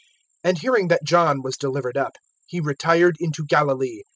[0.43, 2.15] (12)And hearing that John was delivered up,
[2.47, 4.01] he retired into Galilee.